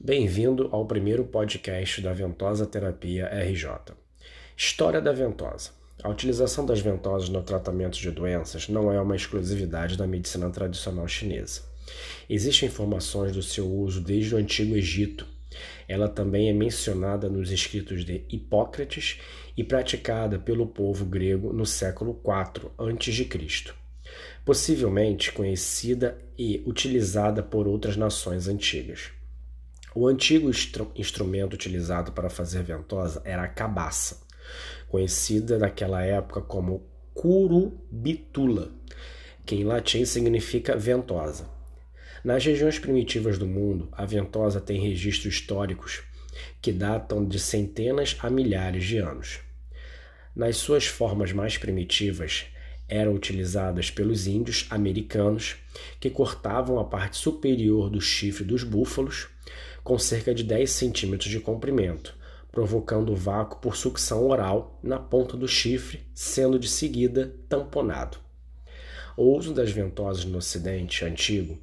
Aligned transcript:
Bem-vindo 0.00 0.68
ao 0.70 0.86
primeiro 0.86 1.24
podcast 1.24 2.00
da 2.00 2.12
Ventosa 2.12 2.64
Terapia 2.64 3.26
RJ. 3.26 3.96
História 4.56 5.00
da 5.00 5.10
ventosa. 5.10 5.70
A 6.04 6.08
utilização 6.08 6.64
das 6.64 6.78
ventosas 6.78 7.28
no 7.28 7.42
tratamento 7.42 7.98
de 7.98 8.08
doenças 8.12 8.68
não 8.68 8.92
é 8.92 9.00
uma 9.00 9.16
exclusividade 9.16 9.98
da 9.98 10.06
medicina 10.06 10.48
tradicional 10.50 11.08
chinesa. 11.08 11.62
Existem 12.30 12.68
informações 12.68 13.32
do 13.32 13.42
seu 13.42 13.66
uso 13.66 14.00
desde 14.00 14.36
o 14.36 14.38
Antigo 14.38 14.76
Egito. 14.76 15.26
Ela 15.88 16.08
também 16.08 16.48
é 16.48 16.52
mencionada 16.52 17.28
nos 17.28 17.50
escritos 17.50 18.04
de 18.04 18.24
Hipócrates 18.30 19.20
e 19.56 19.64
praticada 19.64 20.38
pelo 20.38 20.68
povo 20.68 21.04
grego 21.04 21.52
no 21.52 21.66
século 21.66 22.22
IV 22.24 22.70
a.C., 22.78 23.74
possivelmente 24.44 25.32
conhecida 25.32 26.16
e 26.38 26.62
utilizada 26.64 27.42
por 27.42 27.66
outras 27.66 27.96
nações 27.96 28.46
antigas. 28.46 29.17
O 30.00 30.06
antigo 30.06 30.48
instru 30.48 30.92
instrumento 30.94 31.54
utilizado 31.54 32.12
para 32.12 32.30
fazer 32.30 32.62
ventosa 32.62 33.20
era 33.24 33.42
a 33.42 33.48
cabaça, 33.48 34.20
conhecida 34.88 35.58
naquela 35.58 36.04
época 36.04 36.40
como 36.40 36.86
curubitula, 37.12 38.70
que 39.44 39.56
em 39.56 39.64
latim 39.64 40.04
significa 40.04 40.76
ventosa. 40.76 41.50
Nas 42.22 42.44
regiões 42.44 42.78
primitivas 42.78 43.38
do 43.38 43.46
mundo, 43.48 43.88
a 43.90 44.06
ventosa 44.06 44.60
tem 44.60 44.80
registros 44.80 45.34
históricos 45.34 46.04
que 46.62 46.70
datam 46.70 47.26
de 47.26 47.40
centenas 47.40 48.16
a 48.20 48.30
milhares 48.30 48.84
de 48.84 48.98
anos. 48.98 49.40
Nas 50.32 50.58
suas 50.58 50.86
formas 50.86 51.32
mais 51.32 51.58
primitivas, 51.58 52.46
eram 52.88 53.14
utilizadas 53.14 53.90
pelos 53.90 54.26
índios 54.26 54.66
americanos 54.70 55.56
que 56.00 56.08
cortavam 56.08 56.78
a 56.78 56.84
parte 56.84 57.16
superior 57.18 57.90
do 57.90 58.00
chifre 58.00 58.44
dos 58.44 58.64
búfalos 58.64 59.28
com 59.84 59.98
cerca 59.98 60.34
de 60.34 60.42
10 60.42 60.70
centímetros 60.70 61.30
de 61.30 61.40
comprimento, 61.40 62.14
provocando 62.50 63.14
vácuo 63.14 63.58
por 63.60 63.76
sucção 63.76 64.26
oral 64.26 64.78
na 64.82 64.98
ponta 64.98 65.36
do 65.36 65.48
chifre, 65.48 66.00
sendo 66.14 66.58
de 66.58 66.68
seguida 66.68 67.34
tamponado. 67.48 68.18
O 69.16 69.36
uso 69.36 69.52
das 69.52 69.70
ventosas 69.70 70.24
no 70.24 70.38
Ocidente 70.38 71.04
antigo 71.04 71.58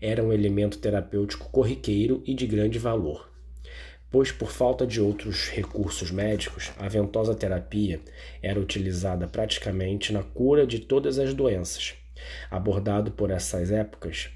era 0.00 0.22
um 0.22 0.32
elemento 0.32 0.78
terapêutico 0.78 1.48
corriqueiro 1.50 2.22
e 2.26 2.34
de 2.34 2.46
grande 2.46 2.78
valor, 2.78 3.28
pois, 4.10 4.32
por 4.32 4.50
falta 4.50 4.86
de 4.86 5.00
outros 5.00 5.48
recursos 5.48 6.10
médicos, 6.10 6.70
a 6.78 6.88
ventosa 6.88 7.34
terapia 7.34 8.00
era 8.42 8.58
utilizada 8.58 9.26
praticamente 9.26 10.12
na 10.12 10.22
cura 10.22 10.66
de 10.66 10.78
todas 10.78 11.18
as 11.18 11.34
doenças, 11.34 11.94
abordado 12.50 13.10
por 13.12 13.30
essas 13.30 13.70
épocas 13.70 14.30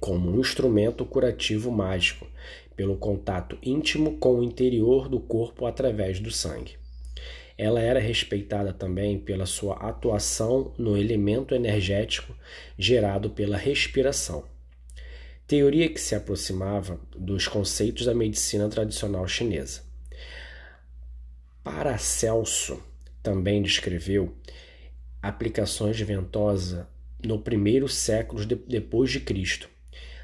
como 0.00 0.30
um 0.30 0.40
instrumento 0.40 1.04
curativo 1.04 1.70
mágico, 1.70 2.26
pelo 2.76 2.96
contato 2.96 3.58
íntimo 3.62 4.18
com 4.18 4.38
o 4.38 4.42
interior 4.44 5.08
do 5.08 5.18
corpo 5.18 5.66
através 5.66 6.20
do 6.20 6.30
sangue. 6.30 6.76
Ela 7.56 7.80
era 7.80 7.98
respeitada 7.98 8.72
também 8.72 9.18
pela 9.18 9.44
sua 9.44 9.74
atuação 9.76 10.72
no 10.78 10.96
elemento 10.96 11.56
energético 11.56 12.32
gerado 12.78 13.30
pela 13.30 13.56
respiração. 13.56 14.44
Teoria 15.48 15.88
que 15.88 16.00
se 16.00 16.14
aproximava 16.14 17.00
dos 17.16 17.48
conceitos 17.48 18.06
da 18.06 18.14
medicina 18.14 18.68
tradicional 18.68 19.26
chinesa. 19.26 19.82
Paracelso 21.64 22.80
também 23.20 23.60
descreveu 23.60 24.36
aplicações 25.20 25.96
de 25.96 26.04
ventosa 26.04 26.88
no 27.24 27.40
primeiro 27.40 27.88
século 27.88 28.46
depois 28.46 29.10
de 29.10 29.18
Cristo 29.18 29.68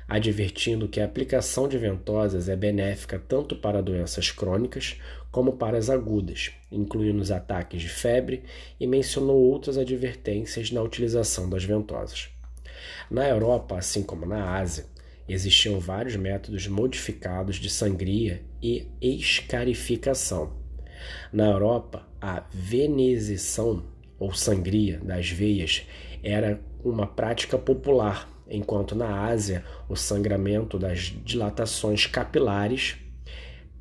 advertindo 0.06 0.88
que 0.88 1.00
a 1.00 1.04
aplicação 1.04 1.66
de 1.66 1.78
ventosas 1.78 2.48
é 2.48 2.56
benéfica 2.56 3.18
tanto 3.18 3.56
para 3.56 3.82
doenças 3.82 4.30
crônicas 4.30 5.00
como 5.30 5.54
para 5.54 5.78
as 5.78 5.90
agudas, 5.90 6.52
incluindo 6.70 7.20
os 7.20 7.30
ataques 7.30 7.80
de 7.80 7.88
febre, 7.88 8.44
e 8.78 8.86
mencionou 8.86 9.36
outras 9.36 9.78
advertências 9.78 10.70
na 10.70 10.82
utilização 10.82 11.48
das 11.48 11.64
ventosas. 11.64 12.28
Na 13.10 13.26
Europa, 13.28 13.78
assim 13.78 14.02
como 14.02 14.26
na 14.26 14.56
Ásia, 14.56 14.86
existiam 15.28 15.78
vários 15.80 16.16
métodos 16.16 16.66
modificados 16.66 17.56
de 17.56 17.68
sangria 17.70 18.42
e 18.62 18.88
escarificação. 19.00 20.52
Na 21.32 21.46
Europa, 21.46 22.06
a 22.20 22.44
venesição 22.52 23.82
ou 24.18 24.32
sangria 24.32 24.98
das 25.00 25.30
veias 25.30 25.86
era 26.22 26.60
uma 26.82 27.06
prática 27.06 27.58
popular 27.58 28.28
enquanto 28.48 28.94
na 28.94 29.24
Ásia 29.24 29.64
o 29.88 29.96
sangramento 29.96 30.78
das 30.78 31.12
dilatações 31.24 32.06
capilares, 32.06 32.96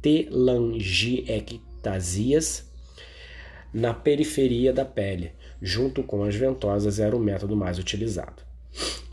telangiectasias, 0.01 2.71
na 3.73 3.93
periferia 3.93 4.71
da 4.71 4.85
pele, 4.85 5.33
junto 5.61 6.01
com 6.03 6.23
as 6.23 6.33
ventosas, 6.35 6.97
era 6.99 7.13
o 7.15 7.19
método 7.19 7.55
mais 7.55 7.79
utilizado. 7.79 8.43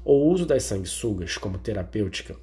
O 0.02 0.14
uso 0.14 0.46
das 0.46 0.62
sanguessugas 0.62 1.36
como 1.36 1.58
terapêutica 1.58 2.34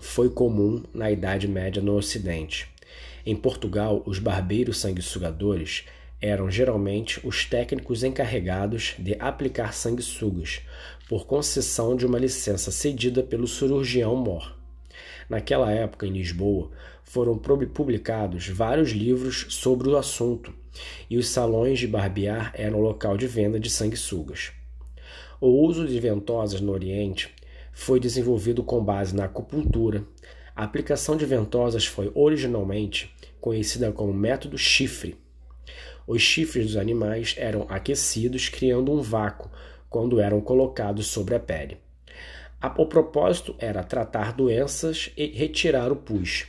foi 0.00 0.30
comum 0.30 0.82
na 0.94 1.10
Idade 1.10 1.46
Média 1.46 1.82
no 1.82 1.94
Ocidente. 1.94 2.66
Em 3.26 3.36
Portugal, 3.36 4.02
os 4.06 4.18
barbeiros 4.18 4.78
sanguessugadores 4.78 5.84
eram 6.22 6.50
geralmente 6.50 7.20
os 7.22 7.44
técnicos 7.44 8.02
encarregados 8.02 8.94
de 8.98 9.14
aplicar 9.20 9.74
sanguessugas, 9.74 10.62
por 11.06 11.26
concessão 11.26 11.94
de 11.94 12.06
uma 12.06 12.18
licença 12.18 12.70
cedida 12.70 13.22
pelo 13.22 13.46
cirurgião 13.46 14.16
Mor. 14.16 14.56
Naquela 15.28 15.70
época, 15.70 16.06
em 16.06 16.12
Lisboa, 16.12 16.70
foram 17.04 17.36
publicados 17.36 18.48
vários 18.48 18.92
livros 18.92 19.46
sobre 19.50 19.86
o 19.90 19.98
assunto, 19.98 20.54
e 21.10 21.18
os 21.18 21.28
salões 21.28 21.78
de 21.78 21.86
barbear 21.86 22.52
eram 22.54 22.80
local 22.80 23.18
de 23.18 23.26
venda 23.26 23.60
de 23.60 23.68
sanguessugas. 23.68 24.57
O 25.40 25.48
uso 25.66 25.86
de 25.86 25.98
ventosas 26.00 26.60
no 26.60 26.72
Oriente 26.72 27.34
foi 27.72 28.00
desenvolvido 28.00 28.62
com 28.62 28.82
base 28.84 29.14
na 29.14 29.24
acupuntura. 29.24 30.04
A 30.54 30.64
aplicação 30.64 31.16
de 31.16 31.24
ventosas 31.24 31.86
foi 31.86 32.10
originalmente 32.14 33.14
conhecida 33.40 33.92
como 33.92 34.12
método 34.12 34.58
chifre 34.58 35.16
os 36.08 36.22
chifres 36.22 36.68
dos 36.68 36.76
animais 36.78 37.34
eram 37.36 37.66
aquecidos, 37.68 38.48
criando 38.48 38.90
um 38.90 39.02
vácuo 39.02 39.50
quando 39.90 40.18
eram 40.18 40.40
colocados 40.40 41.06
sobre 41.06 41.34
a 41.34 41.38
pele. 41.38 41.76
O 42.78 42.86
propósito 42.86 43.54
era 43.58 43.84
tratar 43.84 44.32
doenças 44.32 45.10
e 45.18 45.26
retirar 45.26 45.92
o 45.92 45.96
pus. 45.96 46.46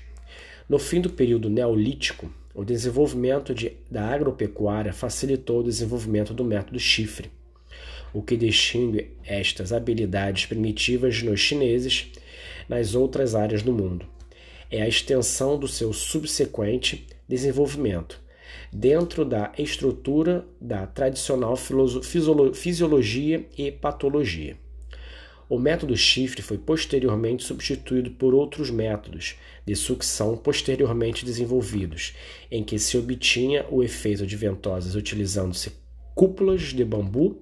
No 0.69 0.79
fim 0.79 1.01
do 1.01 1.09
período 1.09 1.49
neolítico, 1.49 2.31
o 2.55 2.63
desenvolvimento 2.63 3.53
de, 3.53 3.73
da 3.91 4.05
agropecuária 4.05 4.93
facilitou 4.93 5.59
o 5.59 5.63
desenvolvimento 5.63 6.33
do 6.33 6.45
método 6.45 6.79
chifre, 6.79 7.29
o 8.13 8.21
que 8.21 8.37
distingue 8.37 9.11
estas 9.23 9.71
habilidades 9.71 10.45
primitivas 10.45 11.21
nos 11.21 11.39
chineses 11.39 12.07
nas 12.67 12.95
outras 12.95 13.35
áreas 13.35 13.61
do 13.61 13.73
mundo. 13.73 14.05
É 14.71 14.81
a 14.81 14.87
extensão 14.87 15.57
do 15.57 15.67
seu 15.67 15.91
subsequente 15.91 17.07
desenvolvimento 17.27 18.21
dentro 18.71 19.25
da 19.25 19.51
estrutura 19.57 20.45
da 20.59 20.85
tradicional 20.85 21.55
fisiologia 21.55 23.45
e 23.57 23.71
patologia. 23.71 24.57
O 25.49 25.57
método 25.57 25.97
chifre 25.97 26.43
foi 26.43 26.59
posteriormente 26.59 27.43
substituído 27.43 28.11
por 28.11 28.35
outros 28.35 28.69
métodos 28.69 29.35
de 29.65 29.75
sucção 29.75 30.37
posteriormente 30.37 31.25
desenvolvidos, 31.25 32.13
em 32.51 32.63
que 32.63 32.77
se 32.77 32.95
obtinha 32.95 33.65
o 33.71 33.81
efeito 33.81 34.27
de 34.27 34.35
ventosas 34.35 34.93
utilizando-se 34.93 35.71
cúpulas 36.13 36.61
de 36.61 36.85
bambu, 36.85 37.41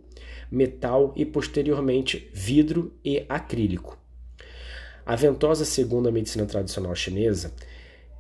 metal 0.52 1.14
e 1.16 1.26
posteriormente 1.26 2.30
vidro 2.34 2.94
e 3.04 3.26
acrílico. 3.28 3.98
A 5.06 5.16
ventosa, 5.16 5.64
segundo 5.64 6.10
a 6.10 6.12
medicina 6.12 6.46
tradicional 6.46 6.94
chinesa, 6.96 7.54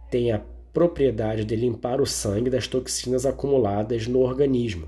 tem 0.09 0.31
a 0.31 0.41
propriedade 0.71 1.44
de 1.44 1.56
limpar 1.56 2.00
o 2.00 2.06
sangue 2.06 2.50
das 2.50 2.68
toxinas 2.68 3.25
acumuladas 3.25 4.07
no 4.07 4.19
organismo, 4.19 4.88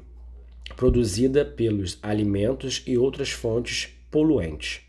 produzida 0.75 1.43
pelos 1.43 1.97
alimentos 2.01 2.83
e 2.85 2.97
outras 2.97 3.31
fontes 3.31 3.89
poluentes. 4.11 4.81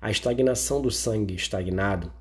A 0.00 0.10
estagnação 0.10 0.80
do 0.80 0.90
sangue 0.90 1.34
estagnado 1.34 2.12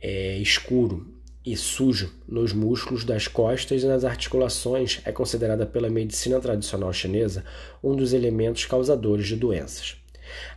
é 0.00 0.36
escuro 0.36 1.13
e 1.44 1.56
sujo 1.56 2.10
nos 2.26 2.52
músculos 2.52 3.04
das 3.04 3.28
costas 3.28 3.82
e 3.82 3.86
nas 3.86 4.04
articulações 4.04 5.00
é 5.04 5.12
considerada 5.12 5.66
pela 5.66 5.90
medicina 5.90 6.40
tradicional 6.40 6.92
chinesa 6.92 7.44
um 7.82 7.94
dos 7.94 8.12
elementos 8.12 8.64
causadores 8.64 9.26
de 9.26 9.36
doenças. 9.36 9.96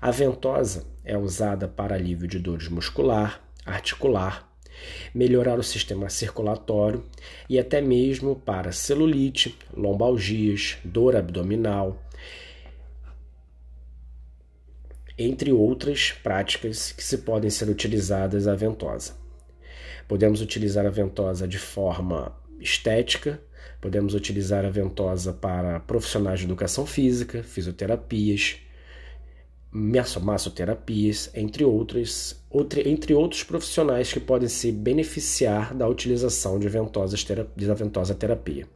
A 0.02 0.12
ventosa 0.12 0.86
é 1.04 1.18
usada 1.18 1.68
para 1.68 1.96
alívio 1.96 2.28
de 2.28 2.40
dores 2.40 2.70
muscular, 2.70 3.42
articular, 3.66 4.50
melhorar 5.14 5.60
o 5.60 5.64
sistema 5.64 6.10
circulatório 6.10 7.04
e 7.50 7.60
até 7.60 7.82
mesmo 7.82 8.36
para 8.36 8.72
celulite, 8.72 9.58
lombalgias, 9.76 10.78
dor 10.86 11.16
abdominal, 11.18 12.02
entre 15.18 15.52
outras 15.52 16.12
práticas 16.12 16.92
que 16.92 17.04
se 17.04 17.20
podem 17.20 17.50
ser 17.50 17.68
utilizadas 17.70 18.48
a 18.48 18.56
ventosa. 18.56 19.27
Podemos 20.08 20.42
utilizar 20.42 20.86
a 20.86 20.90
ventosa 20.90 21.48
de 21.48 21.58
forma 21.58 22.36
estética, 22.60 23.42
podemos 23.82 24.14
utilizar 24.14 24.66
a 24.66 24.70
ventosa 24.70 25.34
para 25.34 25.80
profissionais 25.82 26.40
de 26.40 26.46
educação 26.46 26.86
física, 26.86 27.44
fisioterapias, 27.44 28.58
massoterapias, 29.72 31.30
entre 31.34 31.64
outros, 31.64 32.42
entre 32.86 33.14
outros 33.14 33.44
profissionais 33.44 34.12
que 34.12 34.20
podem 34.20 34.48
se 34.48 34.72
beneficiar 34.72 35.74
da 35.74 35.88
utilização 35.88 36.58
de, 36.58 36.70
ventosas, 36.70 37.26
de 37.56 37.74
ventosa 37.74 38.16
terapia. 38.16 38.68